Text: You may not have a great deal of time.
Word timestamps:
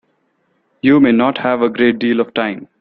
You 0.81 0.99
may 0.99 1.11
not 1.11 1.37
have 1.37 1.61
a 1.61 1.69
great 1.69 1.99
deal 1.99 2.21
of 2.21 2.33
time. 2.33 2.67